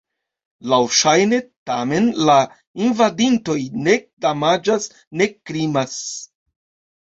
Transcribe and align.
Laŭŝajne, 0.69 1.39
tamen, 1.69 2.07
la 2.29 2.37
invadintoj 2.85 3.59
nek 3.89 4.09
damaĝas 4.27 4.89
nek 5.23 5.39
krimas. 5.53 5.95